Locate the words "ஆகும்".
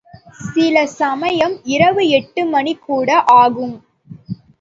3.35-3.75